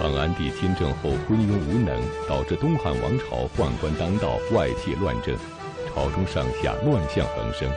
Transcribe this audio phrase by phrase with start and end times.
[0.00, 5.36] 汉安帝亲政后昏庸无能，导致东汉王朝宦官当道，外戚乱政，
[5.92, 7.68] 朝中上下乱象横生。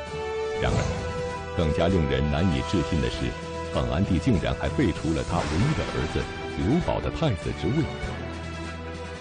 [0.62, 0.80] 然而，
[1.58, 3.28] 更加令人难以置信的是，
[3.76, 6.24] 汉安帝竟然还废除了他唯一的儿子
[6.64, 7.84] 刘保的太子之位。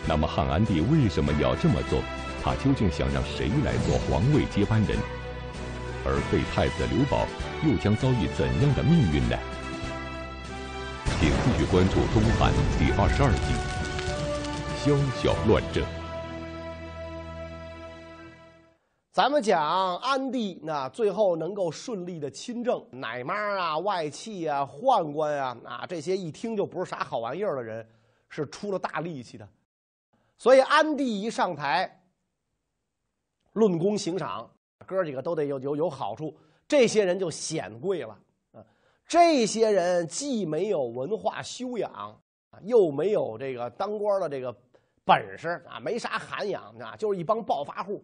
[0.07, 1.99] 那么，汉安帝为什么要这么做？
[2.41, 4.97] 他究竟想让谁来做皇位接班人？
[6.07, 7.27] 而废太子刘保
[7.67, 9.37] 又将遭遇怎样的命运呢？
[11.23, 13.55] 请继续关注《东汉》第二十二集
[14.83, 14.91] 《宵
[15.23, 15.85] 小乱政》。
[19.13, 27.89] 咱们讲安帝，那最后能够顺利的亲政，奶妈啊、外戚啊、宦官啊，啊这些一听就不是啥好玩意儿的人，
[28.29, 29.49] 是出了大力气的。
[30.37, 32.03] 所以安帝一上台，
[33.53, 34.51] 论功行赏，
[34.85, 38.19] 哥几个都得有有有好处，这些人就显贵了。
[39.13, 42.19] 这些人既没有文化修养，
[42.63, 44.51] 又没有这个当官的这个
[45.05, 48.03] 本事啊，没啥涵养啊，就是一帮暴发户，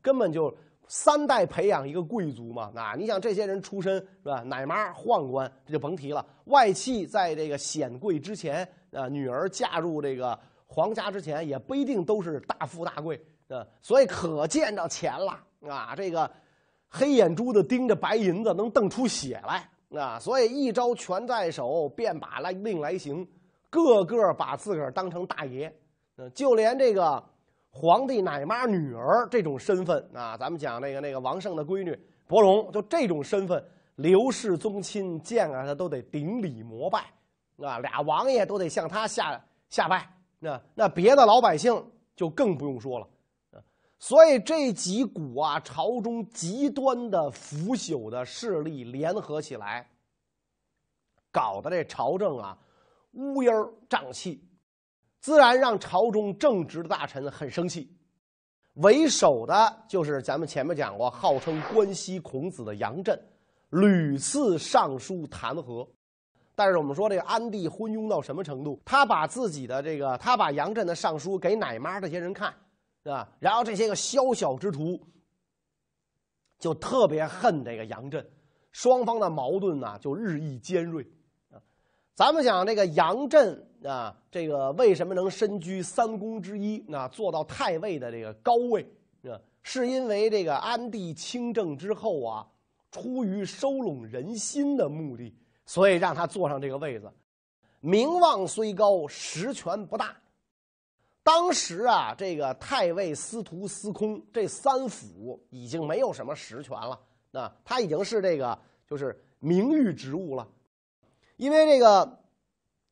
[0.00, 2.70] 根本就三代培养一个贵族嘛。
[2.76, 4.44] 啊，你想这些人出身是吧？
[4.44, 13.66] 奶妈、宦官这就甭提了，外戚在这个显贵之前啊，女儿嫁入这个皇家之前，也不一定都是大富大贵啊。
[13.82, 16.30] 所以可见着钱了啊，这个
[16.88, 19.68] 黑眼珠子盯着白银子，能瞪出血来。
[19.98, 23.26] 啊，所以一招权在手，便把来令来行，
[23.70, 25.72] 个个把自个儿当成大爷。
[26.16, 27.22] 嗯，就连这个
[27.70, 33.62] 皇帝奶妈女儿这种身份啊，咱们讲那个那个王胜的闺女伯荣，就这种身份，
[33.96, 37.00] 刘氏宗亲见了他都得顶礼膜拜，
[37.58, 40.08] 啊，俩王爷都得向他下下拜。
[40.38, 43.06] 那那别的老百姓就更不用说了。
[43.98, 49.88] 所以这几股啊，朝中极端的腐朽的势力联合起来，
[51.32, 52.58] 搞得这朝政啊
[53.12, 53.54] 乌烟
[53.88, 54.46] 瘴气，
[55.20, 57.90] 自然让朝中正直的大臣很生气。
[58.74, 63.18] 为首的就是咱们前面讲过，号称关西孔子的杨震，
[63.70, 65.88] 屡次上书弹劾。
[66.54, 68.78] 但是我们说这个安帝昏庸到什么程度？
[68.84, 72.54] 他把自己的这个，他把杨震的上书给奶妈这些人看。
[73.06, 73.28] 是吧？
[73.38, 75.00] 然后这些个宵小之徒
[76.58, 78.28] 就特别恨这个杨震，
[78.72, 81.06] 双方的矛盾呢就日益尖锐。
[81.52, 81.62] 啊，
[82.16, 88.82] 咱们讲这个杨震啊，这个为什么能身居三公之一，那做到太尉的这个高位
[89.22, 89.38] 啊？
[89.62, 92.44] 是因为这个安帝亲政之后啊，
[92.90, 95.32] 出于收拢人心的目的，
[95.64, 97.08] 所以让他坐上这个位子。
[97.78, 100.16] 名望虽高，实权不大。
[101.26, 106.96] 当时啊，这个太尉、司徒、司空这三府已经没有什么实权了，
[107.32, 108.56] 那他已经是这个
[108.86, 110.46] 就是名誉职务了，
[111.36, 112.20] 因为这个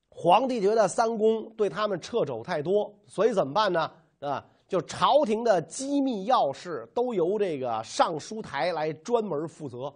[0.08, 3.88] 皇帝觉得三公对他们掣肘太多，所以怎么办呢？
[4.18, 9.94] 啊，就朝廷的机密要事都由这个尚书台来专门负责，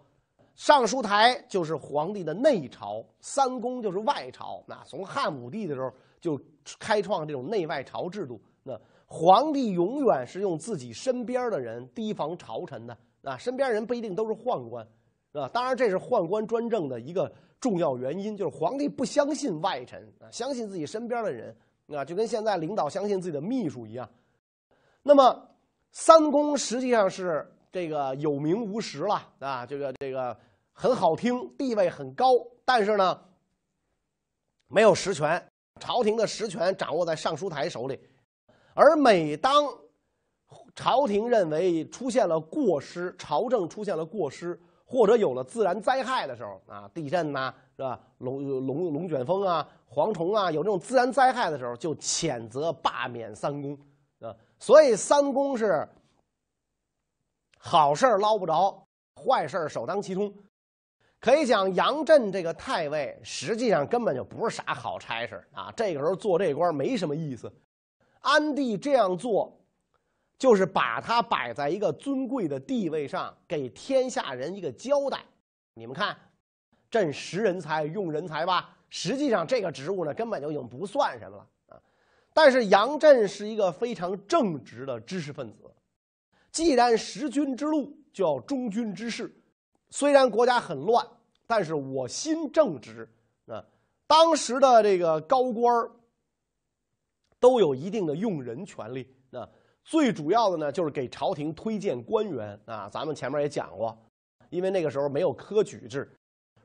[0.54, 4.62] 尚书台就是皇帝的内朝，三公就是外朝。
[4.64, 5.92] 那从汉武帝的时候。
[6.20, 6.40] 就
[6.78, 8.40] 开创这种内外朝制度。
[8.62, 14.86] 那皇帝永远是用自己身边的人提防朝臣的啊，身边人不一定都是宦官，
[15.32, 21.56] 啊，当然这是宦官专政的一个重要原因，就是皇帝不相信外臣啊，相信自己身边的人
[21.88, 24.06] 啊，就跟现在领导相信自己的秘书一样。
[25.02, 25.48] 那么
[25.92, 30.36] 三公实际上是这个有名无实了啊，这个这个
[30.72, 32.26] 很好听，地位很高，
[32.66, 33.18] 但是呢，
[34.68, 35.47] 没有实权。
[35.78, 37.98] 朝廷的实权掌握在尚书台手里，
[38.74, 39.64] 而每当
[40.74, 48.00] 朝廷认为出现了过失，朝政出现了过失，或者有了自然灾害的时候，啊，地震呐，是吧？
[48.18, 53.76] 龙龙龙卷风啊，蝗虫啊，有这种自然灾害的时候，就谴责罢免三公
[54.20, 54.34] 啊。
[54.58, 55.88] 所以三公是
[57.58, 60.32] 好事捞不着，坏事首当其冲。
[61.20, 65.72] 可以讲，杨震这个太尉实际上根本就不是啥好差事啊！
[65.76, 67.52] 这个时候做这官没什么意思。
[68.20, 69.60] 安帝这样做，
[70.38, 75.24] 就是把他摆在一个尊贵的地位上，给天下人一个交代。
[75.74, 76.16] 你们看，
[76.88, 78.76] 朕识人才、用人才吧。
[78.88, 81.80] 实际上，这个职务呢，根本就已经不算什么了啊。
[82.32, 85.64] 但是杨震是一个非常正直的知识分子。
[86.52, 89.34] 既然识君之路，就要忠君之事。
[89.90, 91.06] 虽然国家很乱，
[91.46, 93.08] 但是我心正直
[93.46, 93.64] 啊。
[94.06, 95.88] 当时的这个高官
[97.38, 99.48] 都有一定的用人权利啊。
[99.84, 102.88] 最主要的呢，就是给朝廷推荐官员啊。
[102.90, 103.96] 咱们前面也讲过，
[104.50, 106.10] 因为那个时候没有科举制，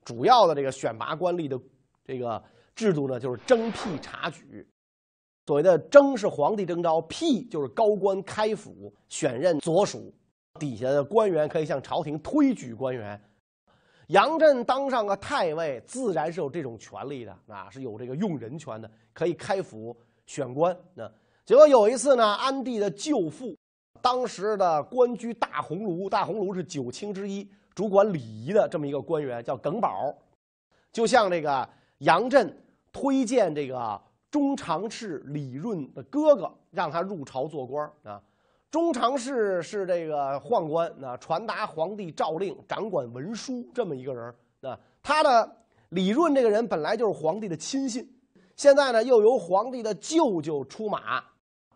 [0.04, 1.58] 主要的这个选拔官吏的
[2.04, 2.44] 这个
[2.76, 4.68] 制度呢，就是征辟察举。
[5.46, 10.14] 所谓的征是皇帝征召，辟就是高官开府选任左属，
[10.60, 13.20] 底下的官员可以向朝廷推举官员。
[14.08, 19.96] 杨震当上个太尉，自然是有这种权利的啊，是有这个用人权的，可以开府
[20.26, 20.78] 选官。
[20.94, 21.10] 那
[21.46, 23.58] 结果有一次呢，安帝的舅父，
[24.02, 30.14] 当时的官居大鸿胪，大鸿胪是九卿之一，主管礼仪的这么一个官员，叫耿宝，
[30.92, 31.68] 就向这个
[32.00, 32.56] 杨震
[32.92, 34.02] 推荐这个。
[34.30, 38.20] 中常侍李润的哥哥让他入朝做官啊。
[38.74, 44.80] 中常侍是这个宦官，那传达皇帝诏令、掌管文书这么一个人啊。
[45.04, 45.58] 他的
[45.90, 48.04] 李润这个人本来就是皇帝的亲信，
[48.56, 51.24] 现在呢又由皇帝的舅舅出马，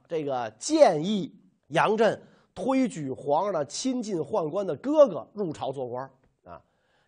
[0.07, 1.31] 这个建议
[1.67, 2.19] 杨震
[2.55, 6.09] 推举皇上的亲近宦官的哥哥入朝做官
[6.45, 6.59] 啊。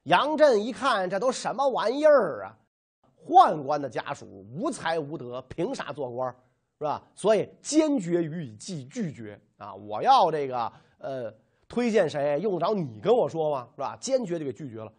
[0.03, 2.55] 杨震一看，这都什么玩意儿啊？
[3.25, 6.31] 宦官的家属无才无德，凭啥做官
[6.77, 7.01] 是吧？
[7.15, 9.75] 所以坚决予以拒拒绝啊！
[9.75, 11.31] 我要这个呃，
[11.67, 13.67] 推荐谁用得着你跟我说吗？
[13.75, 13.95] 是吧？
[14.01, 14.91] 坚决就给拒绝了。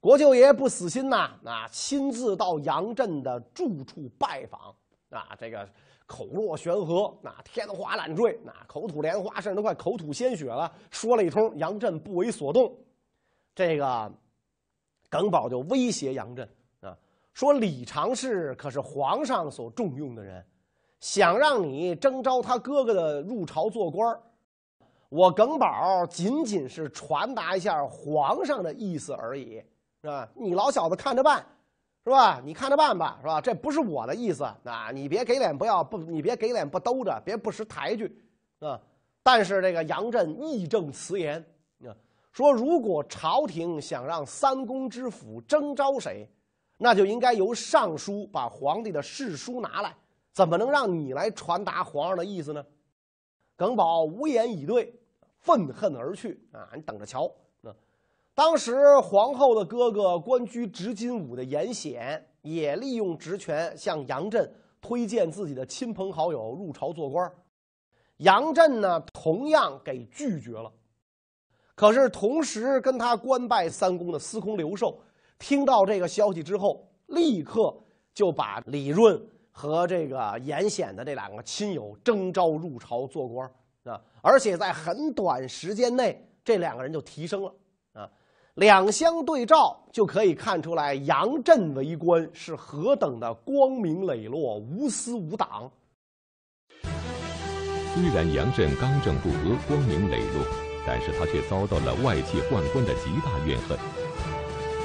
[0.00, 4.74] 国舅爷不死心呐，啊，亲自到杨震的住处拜访
[5.10, 5.68] 啊，这个
[6.06, 12.76] 口若悬河，那天花乱坠，那口吐莲花，甚至都快口吐鲜血了，说了一通，杨震不为所动。
[13.54, 14.12] 这个
[15.08, 16.48] 耿宝就威胁杨震
[16.80, 16.96] 啊。
[17.34, 20.44] 说李常侍可是皇上所重用的人，
[21.06, 24.20] 想让你征召他哥哥的入朝做官
[25.08, 29.62] 我耿宝仅仅是传达一下皇上的意思而已，
[30.02, 30.28] 是吧？
[30.34, 31.46] 你老小子看着办，
[32.02, 32.42] 是吧？
[32.44, 33.40] 你看着办吧，是吧？
[33.40, 34.90] 这不是我的意思啊！
[34.92, 38.20] 你别给脸，不要不，你别给脸不兜着，别不识抬举
[38.58, 38.76] 啊！
[39.22, 41.38] 但是这个杨震义正辞严
[41.84, 41.94] 啊，
[42.32, 46.28] 说如果朝廷想让三公之府征召谁？
[46.78, 49.94] 那就应该由尚书把皇帝的誓书拿来，
[50.36, 52.62] 怎么能让你来传达皇上的意思呢？
[53.56, 54.92] 耿宝无言以对，
[55.38, 56.38] 愤恨而去。
[56.52, 57.32] 啊，你等着瞧！
[57.62, 57.74] 那
[58.34, 64.46] 当时皇后的哥哥官居执金吾的严显，也利用职权向杨震
[64.82, 67.32] 推荐自己的亲朋好友入朝做官。
[68.18, 70.70] 杨震呢，同样给拒绝了。
[71.74, 75.00] 可是同时跟他官拜三公的司空刘寿。
[75.38, 77.74] 听到这个消息之后，立刻
[78.12, 79.18] 就把李润
[79.58, 83.50] 和这个严显的这两个亲友征召入朝做官
[83.84, 83.98] 啊！
[84.20, 87.54] 而且在很短时间内，这两个人就提升了
[87.94, 88.06] 啊！
[88.56, 95.70] 两相对照，就可以看出来杨震为官是何等的光明磊落、无私无党。
[96.82, 100.44] 虽然杨震刚正不阿、光明磊落，
[100.86, 103.78] 但是他却遭到了外戚宦官的极大怨恨。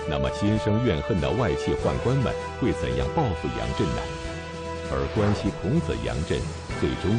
[0.10, 4.02] 那么，心生怨恨的外戚宦官们会怎样报复杨震呢？
[4.94, 6.38] 而关系孔子杨震，
[6.80, 7.10] 最终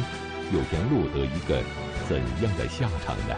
[0.53, 1.59] 又将落得一个
[2.07, 3.35] 怎样的下场呢？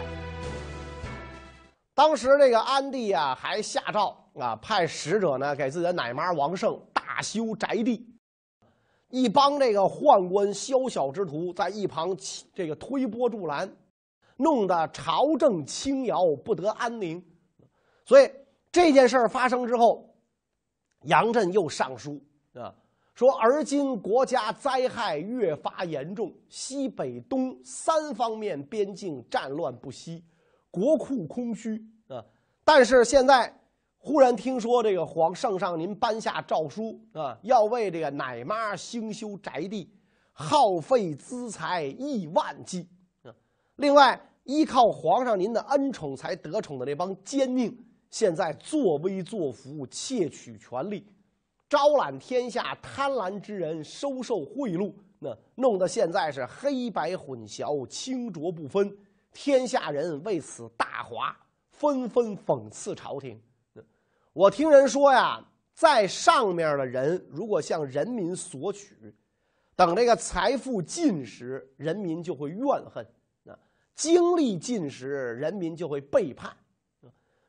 [1.94, 8.06] 当时这个安帝啊，还下诏啊，派使者呢给自己的奶妈王胜大修宅地，
[9.08, 12.14] 一帮这个宦官宵小之徒在一旁
[12.54, 13.70] 这个推波助澜，
[14.36, 17.24] 弄得朝政轻摇，不得安宁，
[18.04, 18.30] 所以。
[18.72, 20.14] 这件事儿发生之后，
[21.04, 22.22] 杨震又上书
[22.52, 22.74] 啊，
[23.16, 30.22] 说：“而今国家灾害越发严重，西北东三方面边境战乱不息，
[30.70, 32.22] 国库空虚啊。
[32.62, 33.50] 但是现在
[33.96, 39.90] 忽然听说这个皇圣上您颁下诏书啊，要为这个奶妈兴修宅地，
[40.32, 42.86] 耗费资财亿万计
[43.22, 43.32] 啊。
[43.76, 47.74] 另外，依靠皇上您的恩宠才得宠的那帮奸佞。”
[48.08, 51.04] 现在作威作福，窃取权力，
[51.68, 58.96] 招揽天下贪婪之人，收受贿赂，那弄得现在是黑白混淆，清浊不分。
[59.32, 61.36] 天下人为此大哗，
[61.70, 63.40] 纷纷讽刺朝廷。
[64.32, 65.44] 我听人说呀，
[65.74, 68.94] 在上面的人如果向人民索取，
[69.74, 73.04] 等这个财富尽时，人民就会怨恨；
[73.42, 73.58] 那
[73.94, 76.56] 精力尽时，人民就会背叛。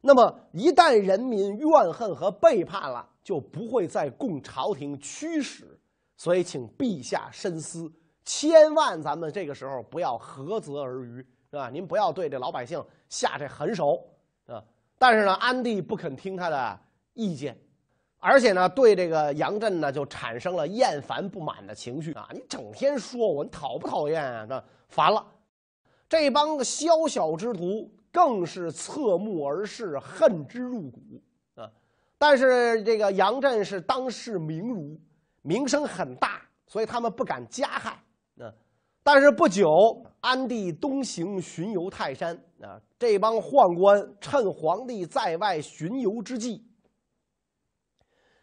[0.07, 5.77] 那么，一旦人民怨恨和背叛了，就不会再供朝廷驱使。
[6.15, 7.91] 所以，请陛下深思，
[8.23, 11.17] 千万咱们这个时候不要何泽而渔，
[11.51, 11.69] 是吧？
[11.69, 14.01] 您不要对这老百姓下这狠手
[14.45, 14.63] 啊！
[14.97, 16.79] 但是呢，安帝不肯听他的
[17.13, 17.59] 意见，
[18.17, 22.29] 而且呢，对这个杨震呢，就产生了厌烦不满的情绪啊！
[22.31, 24.45] 你整天说我，你讨不讨厌啊？
[24.47, 25.21] 那烦了，
[26.07, 27.91] 这帮宵小之徒。
[28.17, 30.99] 更是侧目而视，恨之入骨
[31.53, 31.69] 啊！
[32.17, 34.99] 但是这个杨震是当世名儒，
[35.43, 37.91] 名声很大，所以他们不敢加害。
[38.39, 38.51] 啊
[39.03, 46.65] 但是不久，安帝东行巡游泰山啊，这帮宦官趁皇帝在外巡游之际，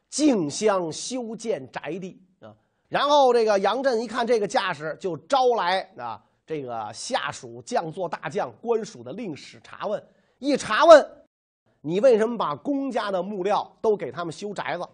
[0.09, 2.55] 竞相修建宅地啊。
[2.89, 10.03] 然后这个杨震一看这个架势，就招来啊这个下属将作大将官署的令史查问。
[10.39, 11.07] 一查问，
[11.81, 14.87] 你为什么把公家的木料都给他们修宅子？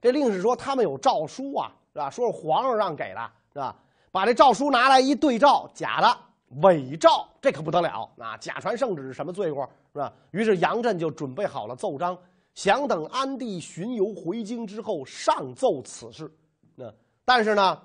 [0.00, 2.08] 这令史说他们有诏书啊，是吧？
[2.08, 3.76] 说是皇上让给的，是吧？
[4.12, 6.18] 把这诏书拿来一对照，假的，
[6.62, 8.36] 伪造，这可不得了啊！
[8.38, 10.12] 假传圣旨是什么罪过，是吧？
[10.30, 12.16] 于是杨震就准备好了奏章，
[12.54, 16.32] 想等安帝巡游回京之后上奏此事。
[16.76, 16.92] 那
[17.24, 17.82] 但是呢，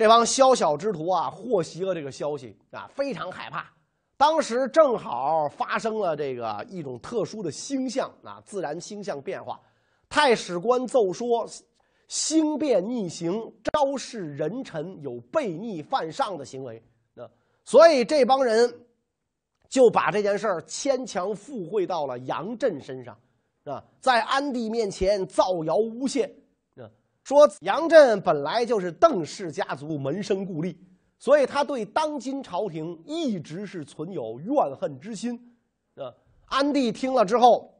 [0.00, 3.70] 这帮宵小之徒啊，获悉了这个消息啊，非常害怕。
[4.16, 9.60] 当时正好发生了这个一种特殊的星象啊，自然星象变化。
[10.08, 11.46] 太史官奏说，
[12.08, 16.82] 星变逆行，昭示人臣有悖逆犯上的行为。
[17.12, 17.28] 那
[17.66, 18.74] 所以这帮人
[19.68, 23.14] 就把这件事儿牵强附会到了杨震身上，
[23.64, 26.34] 啊，在安帝面前造谣诬陷，
[27.24, 30.76] 说杨震本来就是邓氏家族门生故吏。
[31.22, 35.38] 所以他对当今朝廷一直是存有怨恨之心，
[35.96, 36.08] 啊，
[36.46, 37.74] 安帝听了之后，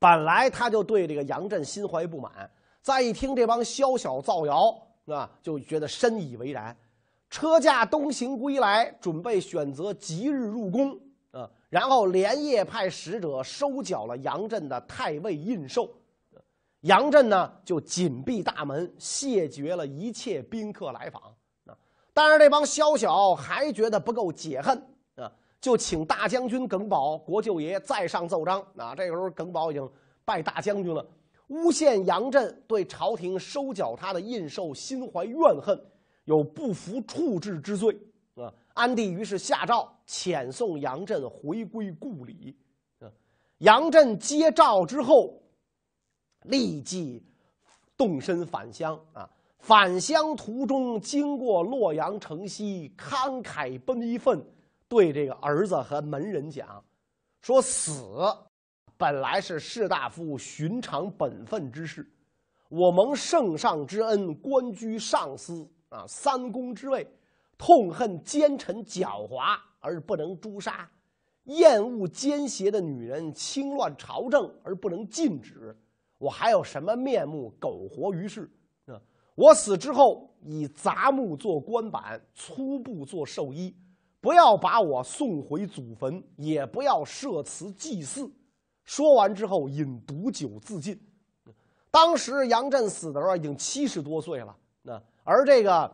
[0.00, 2.50] 本来他就对这个杨震心怀不满，
[2.82, 4.76] 再一听这帮宵小造谣，
[5.06, 6.76] 啊，就觉得深以为然。
[7.28, 10.98] 车驾东行归来，准备选择吉日入宫，
[11.30, 15.88] 啊，然后连夜派使者收缴了杨震的太尉印绶，
[16.80, 21.22] 杨震呢就紧闭大门，谢绝了一切宾客来访
[21.66, 21.76] 啊。
[22.12, 24.76] 但是这帮宵小还觉得不够解恨
[25.16, 28.94] 啊，就请大将军耿宝、国舅爷再上奏章啊。
[28.94, 29.90] 这个时候，耿宝已经
[30.24, 31.06] 拜大将军了，
[31.48, 35.78] 诬陷杨震对朝廷收缴他的印绶心怀怨恨，
[36.24, 37.96] 有不服处置之罪
[38.36, 38.52] 啊。
[38.72, 42.56] 安帝于是下诏遣送杨震回归故里
[43.00, 43.10] 啊。
[43.58, 45.39] 杨震接诏之后，
[46.42, 47.22] 立即
[47.96, 49.28] 动身返乡啊。
[49.58, 54.42] 返乡途中，经过洛阳城西，慷慨悲愤，
[54.88, 56.82] 对这个儿子和门人讲
[57.42, 58.02] ：“说死
[58.96, 62.10] 本来是士大夫寻常本分之事，
[62.70, 67.06] 我蒙圣上之恩，官居上司啊，三公之位，
[67.58, 70.90] 痛恨奸臣狡猾而不能诛杀，
[71.44, 75.76] 厌恶奸邪的女人轻乱朝政而不能禁止，
[76.20, 78.48] 我还有什么面目苟活于世？”
[78.86, 79.00] 啊
[79.34, 83.74] 我死之后，以杂木做棺板，粗布做寿衣，
[84.20, 88.30] 不要把我送回祖坟，也不要设祠祭祀。
[88.84, 91.00] 说完之后，饮毒酒自尽。
[91.90, 94.54] 当时杨震死的时候已经七十多岁了。
[94.82, 95.90] 那而这个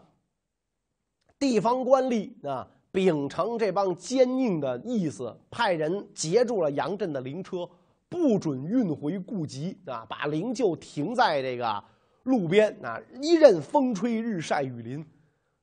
[1.38, 7.68] 地方官吏啊，秉承这帮奸佞的意思，派人截住了杨震的灵车，
[8.08, 11.84] 不准运回故籍啊，把灵柩停在这个。
[12.24, 15.06] 路边啊，一任风吹日晒雨淋，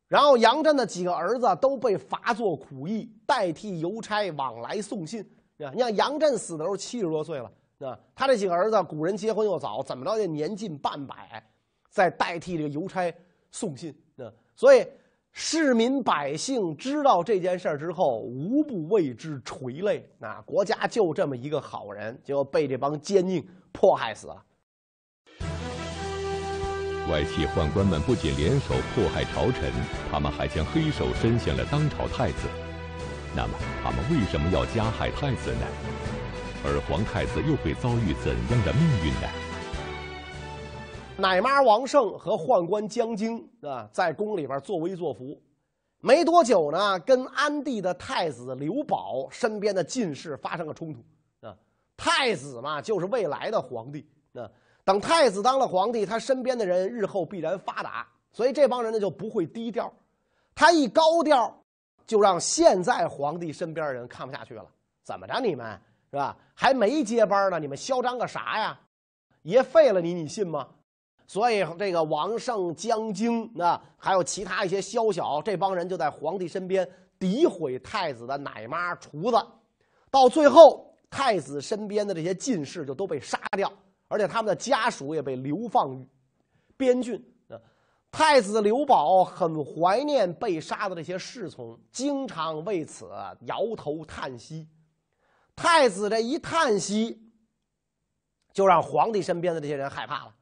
[0.08, 5.22] 然后杨震的几个儿子都被罚做苦役，代替邮差往来送信。
[5.58, 11.44] 啊，你像杨震死的时候七十多岁了，啊，他这几个儿子，古人结婚又早，怎么着也年近半百，
[11.90, 13.14] 在代替这个邮差
[13.52, 13.94] 送信。
[14.16, 14.88] 啊，所以
[15.36, 20.08] 市民百姓知道这件事儿之后，无不为之垂泪。
[20.20, 24.44] 啊，国家就这么一个好人，就被这帮奸佞迫害死了。
[27.10, 29.72] 外戚宦官们不仅联手迫害朝臣，
[30.12, 32.48] 他们还将黑手伸向了当朝太子。
[33.36, 35.66] 那么，他们为什么要加害太子呢？
[36.64, 39.43] 而皇太子又会遭遇怎样的命运呢？
[41.16, 45.40] 奶妈王胜和宦官江京啊，在宫里边作威作福，
[46.00, 51.04] 没多久呢，跟安帝的太子刘保身边的进士发生了冲突
[51.48, 51.56] 啊。
[51.96, 54.04] 太子嘛，就是未来的皇帝
[54.34, 54.50] 啊。
[54.84, 59.94] 等太子当了皇帝，他身边的人日后必然发达，所以这帮人呢就不会低调。
[60.56, 61.56] 他一高调，
[62.08, 64.66] 就让现在皇帝身边的人看不下去了。
[65.04, 65.80] 怎么着，你们
[66.10, 66.36] 是吧？
[66.56, 68.80] 还没接班呢，你们嚣张个啥呀？
[69.44, 70.68] 爷废了你，你信吗？
[71.34, 76.88] 所以这个王胜、江京啊，还有其他一些宵小，这帮人就在皇帝身边
[77.20, 79.38] 诋毁太子的奶妈、厨子。
[80.12, 83.68] 到最后，太子身边的这些进士就都被杀掉。
[84.10, 86.08] 而且他们的家属也被流放于
[86.78, 87.58] 边郡啊。
[88.12, 93.10] 太子刘保很怀念被杀的这些侍从，经常为此
[93.48, 94.70] 摇头叹息。
[95.56, 97.20] 太子这一叹息，
[98.54, 100.36] 就让皇帝身边的这些人害怕了。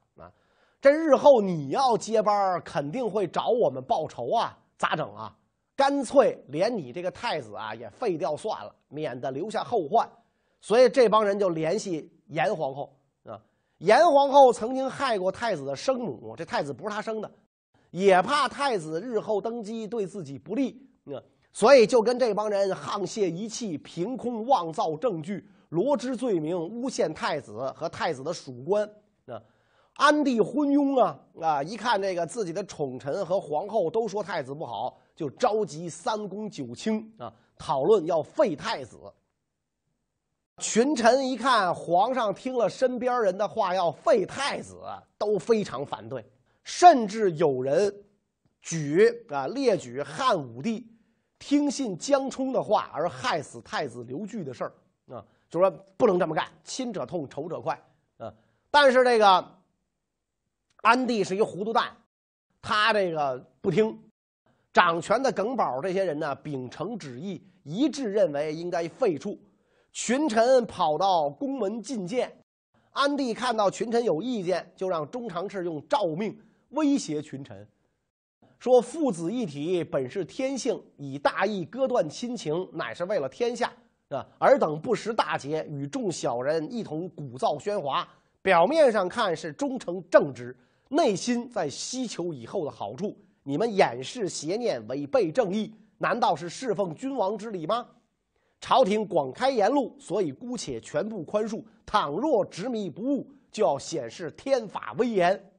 [0.81, 5.31] 这日后你要接班，肯定会找我们报仇啊，咋整啊？
[5.75, 10.09] 干脆连你这个太子啊也废掉算了，免得留下后患。
[10.59, 12.91] 所以这帮人就联系严皇后
[13.25, 13.39] 啊。
[13.77, 17.31] 严皇后曾经害过太子的生母，这太子不是她生的，
[17.91, 21.21] 也怕太子日后登基对自己不利，啊，
[21.53, 28.89] 所以就跟这帮人沆瀣一气，凭空妄造证据，罗织罪名，诬陷太子和太子的属官。
[29.95, 31.63] 安帝昏庸啊啊！
[31.63, 38.97] 一看这个自己的宠臣和皇后都说太子不好，就召集三公九卿啊，讨论要废太子。
[40.57, 44.79] 群臣一看皇上听了身边人的话要废太子，
[45.17, 46.23] 都非常反对，
[46.63, 47.93] 甚至有人
[48.61, 50.87] 举啊列举汉武帝
[51.39, 54.73] 听信江充的话而害死太子刘据的事儿
[55.13, 57.79] 啊，就说不能这么干，亲者痛，仇者快
[58.17, 58.31] 啊。
[58.69, 59.45] 但是这个
[60.81, 61.95] 安帝是一糊涂蛋，
[62.61, 63.97] 他这个不听，
[64.73, 69.37] 掌权的耿宝这些人呢秉承旨意，一致认为应该废黜。
[69.91, 72.35] 群臣跑到宫门觐见，
[72.91, 76.35] 安帝看到群臣有意见，就让中常侍用诏命
[76.69, 77.67] 威胁群臣，
[78.57, 83.71] 说：“父子一体本是天性，以大义割断亲情，乃是为了天下
[84.09, 84.25] 啊！
[84.39, 88.07] 尔等不识大节，与众小人一同鼓噪喧哗，
[88.41, 90.55] 表面上看是忠诚正直，
[90.91, 93.17] 内心在希求以后的好处。
[93.43, 97.87] 你们掩饰邪念，违背正义，难道是侍奉君王之礼吗？”
[98.59, 101.63] 朝廷广开言路，所以姑且全部宽恕。
[101.85, 105.51] 倘若执迷不悟，就要显示天法威严。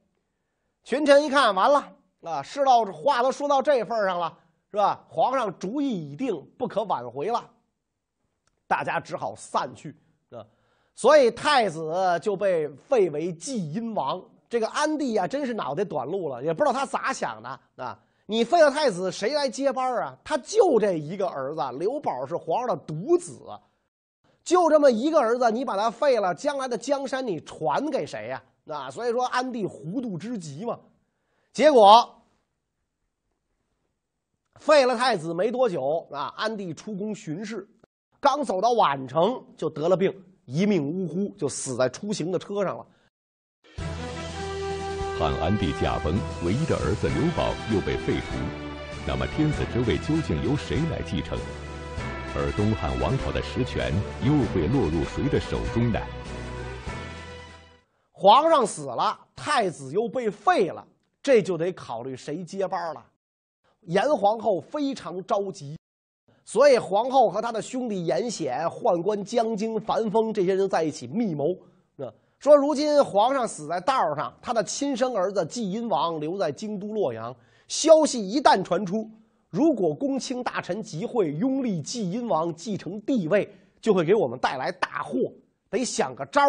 [0.83, 2.41] 群臣一看，完了啊！
[2.41, 4.37] 事到话都说到这份上了，
[4.71, 5.05] 是吧？
[5.09, 7.49] 皇上主意已定，不可挽回了。
[8.67, 9.93] 大家只好散去
[10.29, 10.45] 啊。
[10.95, 14.23] 所以太子就被废为济阴王。
[14.53, 17.99] 这个安帝呀，真是脑袋短路了，也不知道他咋想的啊。
[18.27, 20.15] 你废了太子，谁来接班啊？
[20.23, 23.39] 他就这一个儿子，刘保是皇上的独子，
[24.43, 28.43] 就这么一个儿子，你把他废了，将来的江山你传给谁呀？
[28.63, 30.79] 那所以说安帝糊涂之极嘛。
[31.51, 32.07] 结果
[34.59, 37.67] 废了太子没多久啊，安帝出宫巡视，
[38.19, 40.13] 刚走到宛城就得了病，
[40.45, 42.85] 一命呜呼，就死在出行的车上了。
[45.23, 48.35] 汉安帝驾崩，唯一的儿子刘保又被废除，
[49.07, 51.39] 那么天子之位究竟由谁来继承？
[52.35, 55.99] 而东汉王朝的实权又会落入谁的手中呢？
[58.11, 60.85] 皇上死了，太子又被废了，
[61.21, 63.01] 这就得考虑谁接班了。
[63.83, 65.77] 严皇后非常着急，
[66.43, 71.55] 所以皇后和他的兄弟严显、宦官江京、樊丰这些人在一起密谋。
[72.43, 77.33] 说如今皇上死在道上，他的亲生儿子继阴王留在京都洛阳。
[77.69, 79.09] 消息一旦传出，
[79.47, 85.31] 如果公卿大臣集会拥立继阴王继承帝位，就会给我们带来大祸。
[85.69, 86.41] 得想个招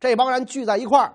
[0.00, 1.14] 这帮人聚在一块儿，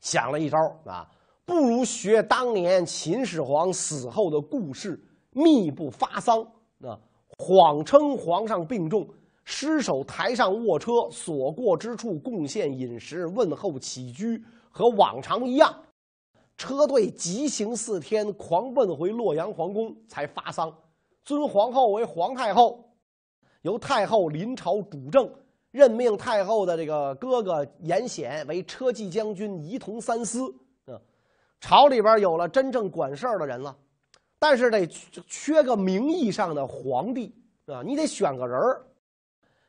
[0.00, 0.56] 想了一招
[0.86, 1.06] 啊，
[1.44, 4.98] 不如学当年秦始皇死后的故事，
[5.32, 6.40] 密不发丧
[6.80, 6.98] 啊，
[7.36, 9.06] 谎称皇上病重。
[9.44, 15.74] 尸首台上卧车，所过之处贡献饮食，问候起居，和往常一样。
[16.56, 20.72] 车队急行四天，狂奔回洛阳皇宫，才发丧。
[21.24, 22.84] 尊皇后为皇太后，
[23.62, 25.28] 由太后临朝主政，
[25.70, 30.42] 任命太后的这个哥哥严显为车骑将军，仪同三司。
[30.86, 30.96] 啊，
[31.60, 33.76] 朝里边有了真正管事儿的人了，
[34.38, 37.34] 但是得缺个名义上的皇帝
[37.66, 38.86] 啊，你得选个人儿。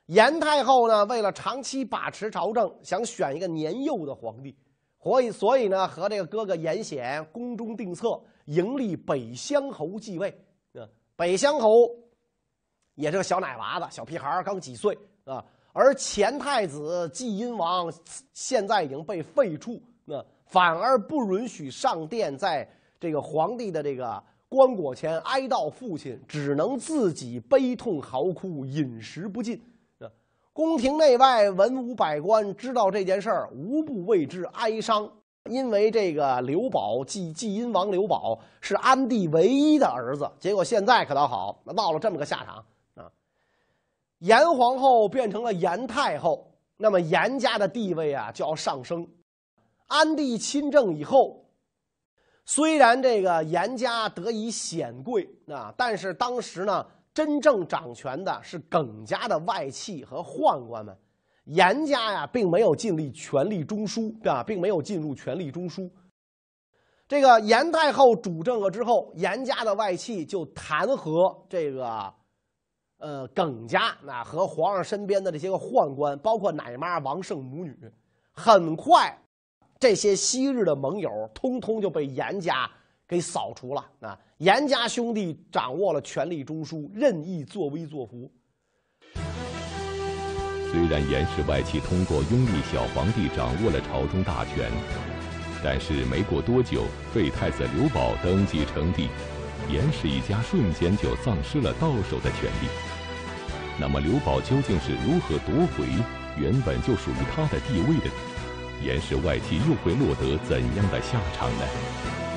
[0.07, 4.55] 严太后呢，为了长期把持朝政，想选一个年幼的皇帝，
[5.01, 10.29] 所以所以呢，和这个哥哥严显宫中定策，迎立北乡侯继位。
[10.73, 11.69] 啊，北乡侯
[12.93, 15.43] 也是个小奶娃子，小屁孩刚几岁啊。
[15.73, 17.91] 而前太子继阴王
[18.31, 22.65] 现在已经被废黜，那反而不允许上殿，在
[22.99, 29.59] 这个皇帝的这个棺椁前哀悼父亲，只能自己悲痛嚎哭，饮食不进。
[30.55, 35.11] 宫廷内外文武百官知道这件事儿，无不为之哀伤。
[35.49, 42.65] 因为这个刘保继继阴王刘保是安帝唯一的儿子，结果现在可倒好，闹了这么个下场
[42.95, 43.11] 啊！
[44.19, 49.05] 严皇后变成了严太后，那么严家的地位啊就要上升。
[49.87, 51.43] 安帝亲政以后，
[52.45, 56.87] 虽然这个严家得以显贵啊，但是当时呢。
[57.15, 60.95] 真正掌权的是耿家的外戚和宦官们，
[61.45, 65.89] 严家呀，并没有尽力权力中枢，啊，并没有进入权力中枢。
[67.07, 72.13] 这个严太后主政了之后，严家的外戚就弹劾这个，
[72.97, 77.73] 呃，耿家，那和皇上身边的这些个宦官，包括奶妈王胜母女，
[78.33, 79.17] 很快，
[79.79, 82.69] 这些昔日的盟友，通通就被严家
[83.07, 83.85] 给扫除了。
[84.01, 88.29] 啊，严家兄弟掌握了权力中枢，任意作威作福。
[90.69, 94.69] 虽然严氏外戚通过拥立小皇帝掌握了朝中大权，
[95.63, 99.07] 但是没过多久，废太子刘保登基称帝，
[99.71, 102.67] 严氏一家瞬间就丧失了到手的权力。
[103.79, 105.85] 那么刘保究竟是如何夺回
[106.37, 108.11] 原本就属于他的地位的？
[108.83, 112.34] 严氏外戚又会落得怎样的下场呢？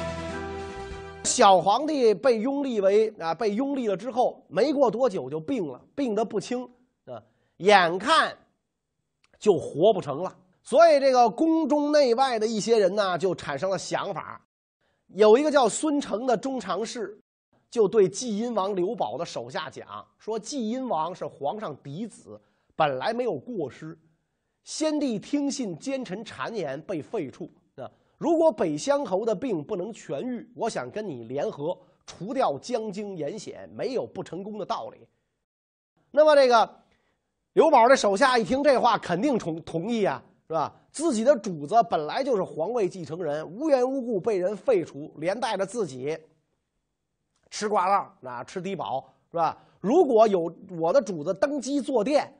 [1.38, 6.68] 小皇帝被拥立为啊，被拥立了之后，没过多久就病了，病得不轻
[7.05, 7.22] 啊。
[7.59, 8.37] 眼看
[9.38, 14.44] 就活不成了，所以这个宫中内外的一些人呢，就产生了想法。
[15.14, 17.16] 有一个叫孙承的中常侍，
[17.70, 22.40] 就对晋阴王刘保的手下讲说：“晋阴王是皇上嫡子，
[22.74, 23.96] 本来没有过失，
[24.64, 27.48] 先帝听信奸臣谗言，被废黜。
[28.18, 35.09] 如果北乡侯的病不能痊愈，我想跟你联合，除掉江京严显，没有不成功的道理。
[36.11, 36.70] 那么这个。”
[37.54, 40.72] 刘宝的手下一听这话，肯定同同意啊，是吧？
[40.92, 46.16] 自己的主子本来就是皇位继承人，无缘无故被人废除，连带着自己
[47.50, 49.59] 吃瓜浪啊，吃低保，是吧？
[49.81, 52.33] 如果有我的主子登基坐殿，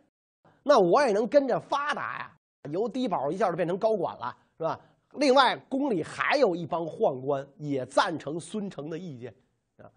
[0.63, 2.33] 那我也能跟着发达呀，
[2.71, 4.79] 由低保一下就变成高管了，是吧？
[5.15, 9.31] 另外，宫里还有一帮宦官也赞成孙承的意见。
[9.79, 9.91] 啊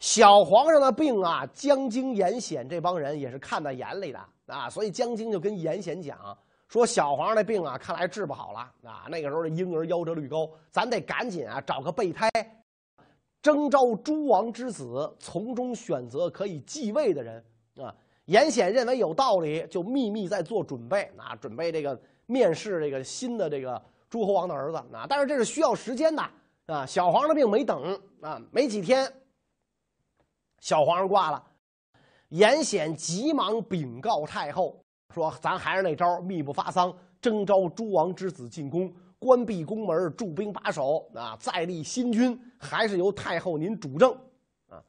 [0.00, 6.36] 小皇上的病啊，江京严显这帮人也是看在眼里的啊，所以江京就跟严显讲
[6.68, 9.06] 说：“小皇上的病啊，看来治不好了啊。
[9.08, 12.28] 那个时候的婴儿夭折率高，咱得赶紧啊找个备胎，
[13.40, 17.42] 征召诸王之子，从中选择可以继位的人
[17.76, 17.94] 啊。”
[18.26, 23.80] 严显认为有道理，就秘密在做准备啊，准备这个面试这个新的这个
[24.14, 25.04] 诸侯王的儿子啊。
[25.08, 26.22] 但是这是需要时间的
[26.66, 29.12] 啊，小皇上的病没等啊，没几天。
[30.60, 31.44] 小皇上挂了，
[32.28, 34.80] 严显急忙禀告太后
[35.12, 44.12] 说：“咱还是那招，密不发丧，征召诸王之子进宫，关闭宫门，驻兵把守啊，再立新君，还是由太后您主政
[44.68, 44.80] 啊。”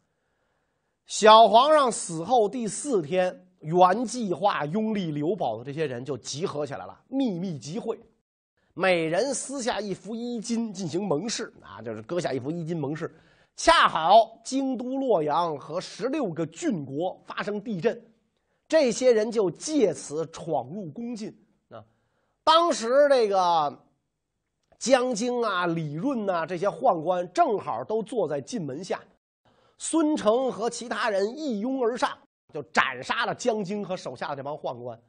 [1.08, 8.00] 小皇上死后第四天，原计划拥立刘保的这些人就集合起来了，秘密集会，
[8.78, 13.10] 每人撕下一幅衣襟进行盟誓啊，就是割下一幅衣襟盟誓。
[13.56, 18.06] 恰好京都洛阳和十六个郡国发生地震，
[18.68, 21.34] 这些人就借此闯入宫禁
[21.70, 21.82] 啊。
[22.44, 23.82] 当时这个
[24.78, 29.02] 江京啊、李润呐这些宦官正好都坐在进门下，
[29.78, 32.10] 孙承和其他人一拥而上，
[32.54, 35.00] 就斩杀了江京和手下的这帮宦官。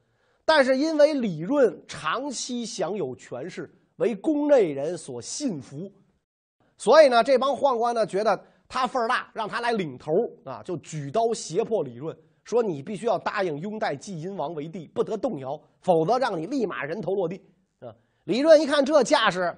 [0.47, 5.93] 但是因为李润长期享有权势，为宫内人所信服。
[6.79, 10.13] 所以呢，这帮宦官呢觉得他份儿大，让他来领头
[10.45, 17.43] 啊，就举刀胁迫李润，说你必须要答应拥戴季阴王为帝，不得动摇，否则让你立马人头落地
[17.81, 17.93] 啊！
[18.25, 19.53] 李润一看这架势，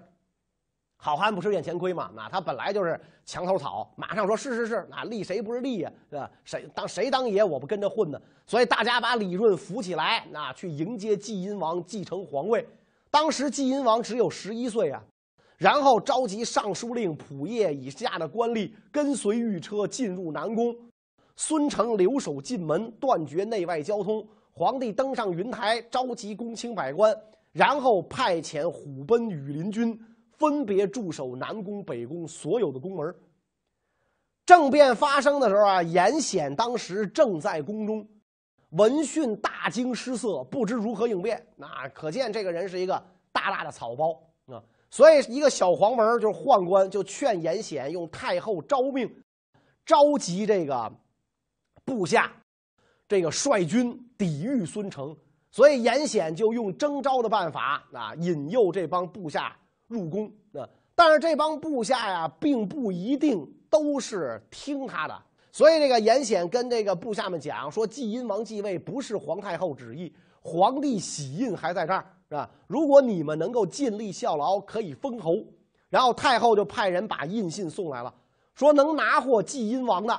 [1.00, 5.92] 好汉不吃眼前亏嘛，那他本来就是墙头草，马上说是是是，那立谁不是立呀？
[6.10, 6.28] 对吧？
[6.44, 8.20] 谁当谁当爷，我不跟着混呢。
[8.46, 12.66] 所以大家把李润扶起来，那去迎接晋阴王继承皇位。
[13.10, 15.00] 当时晋阴王只有十一岁啊。
[15.56, 20.74] 然后召集尚书令仆射以下的官吏跟随御车进入南宫，
[21.36, 24.24] 孙承留守进门，断绝内外交通。
[24.52, 27.16] 皇帝登上云台，召集公卿百官，
[27.52, 29.98] 然后派遣虎贲羽林军
[30.38, 33.14] 分别驻守南宫、北宫所有的宫门。
[34.46, 38.08] 政变发生的时候啊，严显当时正在宫中，
[38.70, 41.46] 闻讯大惊失色，不知如何应变。
[41.56, 42.94] 那可见这个人是一个
[43.30, 44.12] 大大的草包
[44.46, 44.62] 啊。
[44.90, 49.06] 所以，一个小黄门就是宦官，就劝严显用太后诏命，
[49.84, 50.90] 召集这个
[51.84, 52.32] 部下，
[53.06, 55.14] 这个率军抵御孙承。
[55.50, 59.54] 所以，严显就用征召的办法啊，引诱这帮部下
[59.88, 60.68] 入宫啊。
[60.94, 65.22] 但是，这帮部下呀，并不一定都是听他的。
[65.50, 72.48] 所以，这个严显跟这个部下们讲说：“晋阴王继位不是皇太后旨意，皇帝玺印还在这儿。”是吧？
[72.66, 75.42] 如果你们能够尽力效劳，可以封侯。
[75.88, 78.14] 然后太后就派人把印信送来了，
[78.54, 80.14] 说能拿获晋阴王的，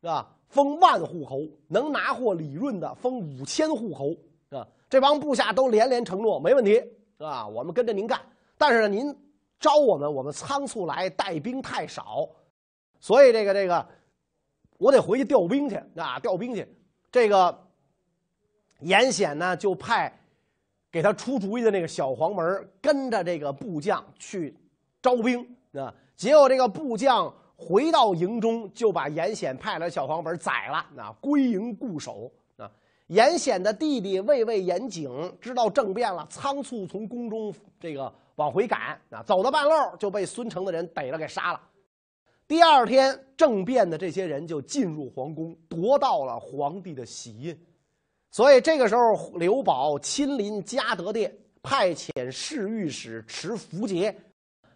[0.00, 0.34] 是吧？
[0.48, 4.08] 封万户侯；能拿获李润的，封五千户侯，
[4.48, 4.66] 是吧？
[4.88, 6.82] 这帮部下都连连承诺，没问题
[7.18, 8.18] 啊，我们跟着您干。
[8.60, 9.16] 但是呢，您
[9.58, 12.28] 招我们，我们仓促来，带兵太少，
[13.00, 13.88] 所以这个这个，
[14.76, 16.68] 我得回去调兵去啊，调兵去。
[17.10, 17.58] 这个
[18.80, 20.12] 严显呢，就派
[20.92, 24.54] 给他出主意的那个小黄门跟着这个部将去
[25.00, 25.40] 招兵
[25.72, 25.94] 啊。
[26.14, 32.30] 结果这个部将回到营中，就把严显派来的小黄门宰了，啊，归营固守。
[33.10, 41.60] 严显的弟弟魏魏严景知道政变了，仓促从宫中这个往回赶，啊，走到半路就被孙成的人逮了给杀了。
[42.46, 47.66] 第二天，政变的这些人就进入皇宫，夺到了皇帝的玺印。
[48.30, 54.16] 所以这个时候，刘保亲临嘉德殿，派遣侍御史持符节，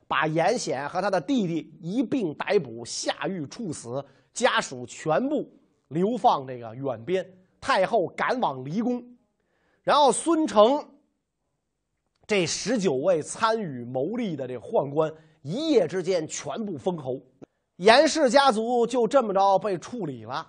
[0.09, 5.49] 把严显和他的弟弟一并逮捕，下狱处死，家属全部
[5.87, 7.25] 流放这个远边。
[7.65, 9.03] 太后赶往离宫，
[9.83, 10.87] 然后孙成
[12.27, 17.19] 这十九位参与谋利的这宦官，一夜之间全部封侯。
[17.77, 20.47] 严氏家族就这么着被处理了，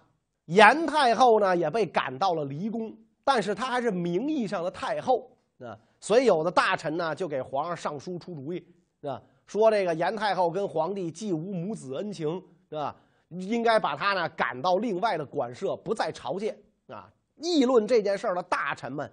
[0.48, 8.62] 严太后呢也被赶到了离宫，但是她还是名义上的太后啊，所以有的大臣呢就给皇上上书出主意
[9.04, 12.94] 啊，说这个严太后跟皇帝既无母子恩情，是吧？
[13.30, 16.54] 应该把她呢赶到另外的馆舍，不在朝见
[16.88, 17.12] 啊。
[17.36, 19.12] 议论这件事的大臣们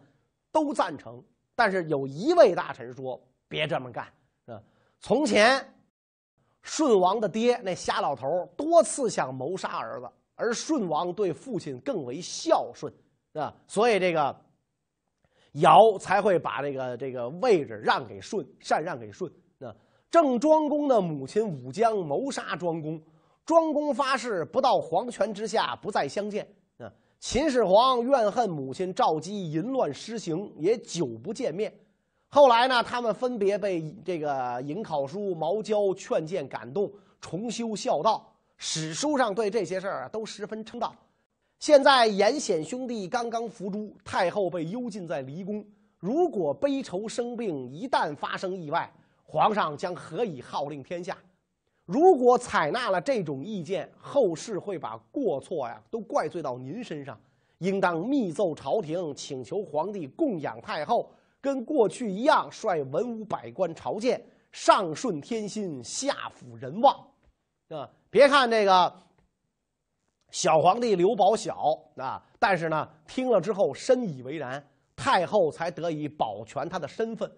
[0.51, 1.23] 都赞成，
[1.55, 4.07] 但是有一位大臣说别这么干
[4.47, 4.63] 啊，
[5.01, 5.67] 从前。
[6.65, 12.95] 舜王的爹那瞎老头多次想谋杀儿子，而舜王对父亲更为孝顺，
[13.33, 14.33] 啊，所以这个
[15.55, 19.29] 尧才会把这个这个位置让给舜，禅让给舜。
[19.59, 19.75] 啊，
[20.09, 23.03] 郑庄公的母亲武姜谋杀庄公，
[23.45, 26.47] 庄公发誓不到黄泉之下不再相见。
[26.79, 26.87] 啊，
[27.25, 31.73] 秦始皇怨恨母亲赵姬淫乱施行，也久不见面。
[32.27, 34.29] 后来呢，他们分别被这个
[34.65, 38.29] 颍考叔毛娇劝谏感动，重修孝道。
[38.57, 40.93] 史书上对这些事儿都十分称道。
[41.61, 45.65] 现在严显兄弟刚刚伏诛，太后被幽禁在离宫。
[46.01, 51.17] 如果悲愁生病，一旦发生意外，皇上将何以号令天下？
[51.85, 57.21] 如果采纳了这种意见，后世会把过错呀都怪罪到您身上，
[57.59, 61.11] 应当密奏朝廷，请求皇帝供养太后。
[61.41, 66.97] 跟过去一样，率文武百官朝见，上顺天心，下抚人望，
[67.71, 67.91] 啊！
[68.11, 68.97] 别看这个
[70.31, 74.65] 小皇帝刘保小啊，但是呢，听了之后深以为然，
[74.95, 77.29] 太后才得以保全他的身份。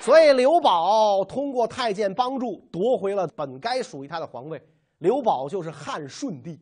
[0.00, 4.62] 所以刘保通过太监帮助夺回了本该属于他的皇位。
[4.98, 6.58] 刘保就是汉顺帝，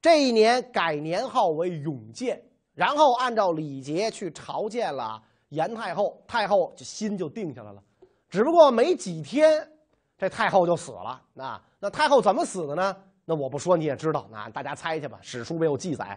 [0.00, 2.40] 这一年改年号为永建，
[2.74, 5.20] 然后按照礼节去朝见了。
[5.48, 7.82] 严太后，太后就心就定下来了，
[8.28, 9.68] 只不过没几天，
[10.16, 11.20] 这太后就死了。
[11.34, 12.96] 那那太后怎么死的呢？
[13.24, 15.18] 那我不说你也知道，那大家猜去吧。
[15.20, 16.16] 史书没有记载，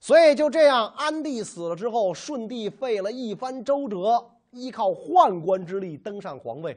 [0.00, 6.76] 所以就这样，安帝死了之后，顺帝费了一番周折，依靠宦官之力登上皇位。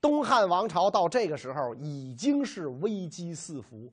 [0.00, 3.90] 东汉王朝到这个时候已经是危机四伏，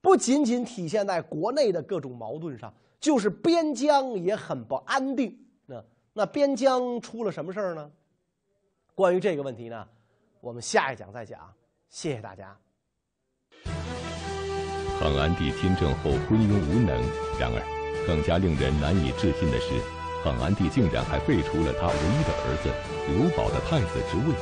[0.00, 5.38] 不仅仅体现在国内的各种矛盾上，就是边疆也很不安定。
[5.66, 5.82] 那。
[6.14, 7.90] 那边疆出了什么事儿呢？
[8.94, 9.88] 关于这个问题呢，
[10.42, 11.40] 我们下一讲再讲。
[11.88, 12.54] 谢谢大家。
[15.00, 17.00] 汉安帝听政后昏庸无能，
[17.40, 19.72] 然而更加令人难以置信的是，
[20.22, 22.70] 汉安帝竟然还废除了他唯一的儿子
[23.08, 24.34] 刘保的太子之位。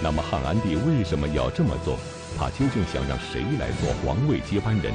[0.00, 1.98] 那么汉安帝为什么要这么做？
[2.38, 4.92] 他究竟想让谁来做皇位接班人？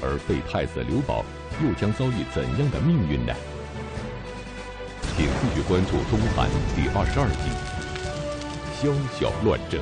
[0.00, 1.24] 而废太子刘保
[1.60, 3.34] 又将遭遇怎样的命运呢？
[5.16, 7.50] 请继续关注《东汉》第二十二集
[8.80, 9.80] 《宵小乱政》。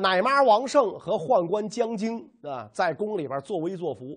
[0.00, 4.16] 奶妈王胜和宦官江京啊，在宫里边作威作福。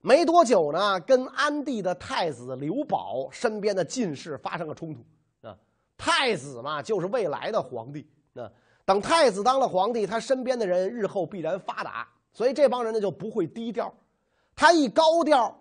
[0.00, 5.04] 没多久呢，跟安帝的太子刘保身边的进士发生了冲突
[5.42, 5.58] 啊。
[5.96, 8.48] 太子嘛，就是未来的皇帝啊。
[8.84, 13.92] 等太子当了皇帝，他身边的人日后必然发达，所以这帮人呢就不会低调。
[14.54, 15.52] 他一高调，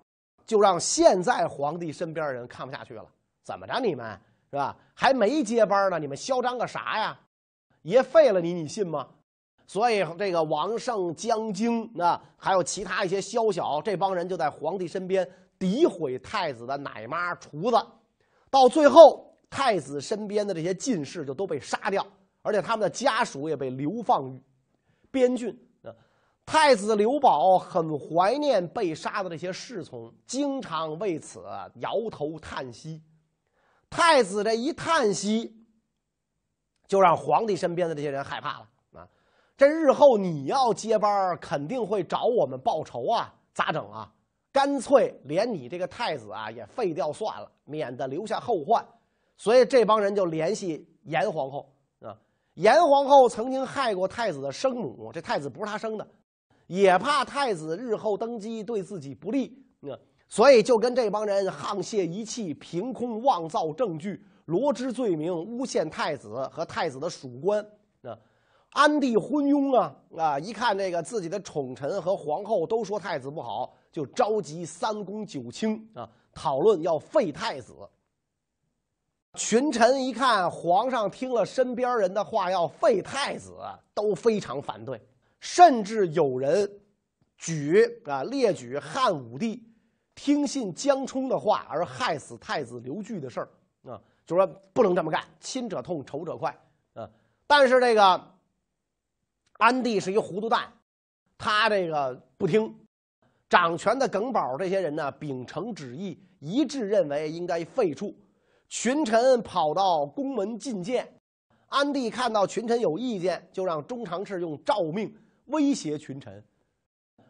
[0.46, 3.04] 就让现在皇帝身边的人看不下去了。
[3.41, 4.78] 怎么着，你们是吧？
[4.93, 7.20] 还没接班呢，你们嚣张个啥呀？
[7.82, 9.08] 爷废了你，你信吗？
[9.67, 17.77] 所以这个王胜、江京，那还有其他一些宵小，这帮人就在皇帝身边诋毁太子的奶妈厨子。
[18.49, 22.06] 到最后，太子身边的这些进士就都被杀掉。
[22.43, 24.41] 而且他们的家属也被流放于
[25.12, 25.49] 边郡。
[25.84, 25.91] 啊，
[26.45, 31.43] 太子刘保很怀念被杀的这些侍从，经常为此
[31.82, 33.03] 摇头叹息。
[33.89, 35.53] 太子这一叹息，
[36.88, 38.69] 就让皇帝身边的这些人害怕了。
[39.58, 43.34] 这日后你要接班，肯定会找我们报仇啊！
[43.56, 44.08] 咋整啊？
[44.52, 48.86] 干脆连你这个太子啊也废掉算了，免得留下后患。
[49.36, 51.67] 所以这帮人就联系严皇后
[52.02, 52.15] 啊。
[52.54, 56.08] 严皇后曾经害过太子的生母，这太子不是她生的，
[56.67, 59.58] 也怕太子日后登基对自己不利，
[60.28, 67.65] 所以就跟这帮人沆瀣一气，凭空妄造证据，罗织罪名，诬陷太子和太子的属官。
[68.77, 70.39] 安帝昏庸啊啊！
[70.39, 77.73] 一看这个自己的宠臣和皇后都说太子不好，就召集三公九卿啊，讨论要废太子。
[79.33, 83.55] 群臣一看，皇上听了身边人的话，要废太子，
[83.95, 85.01] 都非常反对，
[85.39, 86.71] 甚至有人
[87.35, 89.63] 举啊列举汉武帝
[90.13, 93.49] 听信江充的话而害死太子刘据的事儿
[93.89, 96.55] 啊，就说不能这么干，亲者痛，仇者快
[96.93, 97.09] 啊。
[97.47, 98.37] 但是这个
[99.58, 100.72] 安帝是一糊涂蛋，
[101.38, 102.74] 他这个不听，
[103.50, 108.13] 掌权的耿宝这些人呢，秉承旨意，一致认为应该废黜。
[108.70, 111.08] 群臣跑到宫门觐见，
[111.70, 115.12] 安帝看到群臣有意见，就让中常侍用诏命
[115.46, 116.43] 威胁群臣，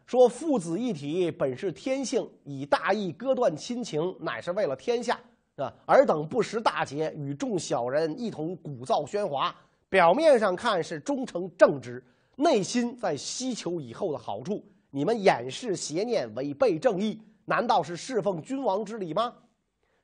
[0.04, 5.18] 说：“父子一体本是天性，以大义割断亲情，乃是为了天下
[5.56, 5.72] 啊！
[5.86, 9.54] 尔等不识大节，与众小人一同鼓噪喧哗，
[9.88, 12.02] 表面上看是忠诚正直，
[12.38, 14.64] 内心在希求以后的好处。
[14.90, 19.34] 你们掩饰邪念，违背正义，难道是侍奉君王之礼吗？”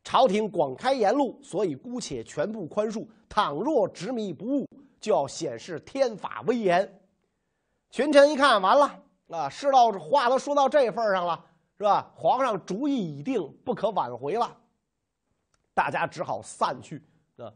[0.03, 3.07] 朝廷广开言路，所以姑且全部宽恕。
[3.29, 4.68] 倘若执迷不悟，
[5.01, 7.01] 就要显示天法威严。
[7.90, 9.49] 群臣一看，完了啊！
[9.49, 11.42] 事到话都说到这份上了，
[11.79, 12.12] 是吧？
[12.14, 14.55] 皇上主意已定，不可挽回了。
[15.73, 17.03] 大家只好散去
[17.38, 17.51] 啊。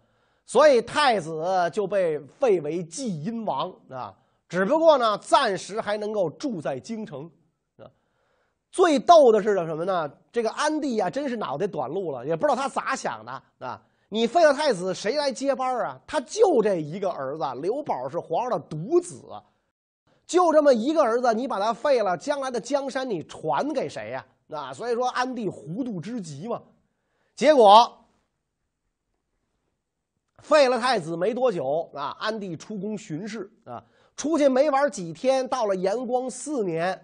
[0.47, 4.17] 所以太子就被废为济阴王啊。
[4.49, 7.25] 只不过呢，暂时还能够住在京城。
[7.25, 7.87] 啊
[8.71, 10.11] 最逗的是什么呢？
[10.31, 13.83] 这个安帝啊，真是脑袋短路了，也不知道他咋想的啊！
[14.11, 15.99] 你废了太子，谁来接班啊？
[16.07, 19.23] 他就这一个儿子，刘保是皇上的独子，
[20.27, 24.27] 就这么一个儿子，你把他废了，将来的江山你传给谁呀？
[24.51, 26.61] 啊，所以说安帝糊涂之极嘛。
[27.35, 28.07] 结果
[30.43, 33.83] 废了太子没多久啊，安帝出宫巡视啊，
[34.19, 37.01] 出去没玩几天，到了延光四年。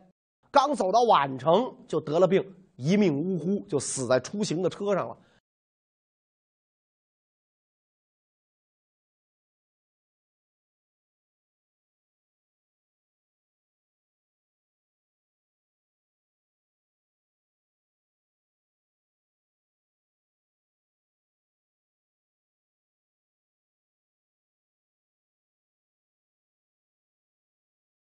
[0.50, 5.16] 刚走到宛城，就得了病，一命呜呼，就死在出行的车上了。